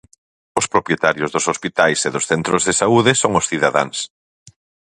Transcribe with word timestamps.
Os 0.59 0.69
propietarios 0.73 1.29
dos 1.31 1.45
hospitais 1.51 1.99
e 2.07 2.09
dos 2.15 2.27
centros 2.31 2.61
de 2.67 2.73
saúde 2.81 3.11
son 3.21 3.31
os 3.39 3.47
cidadáns. 3.51 3.97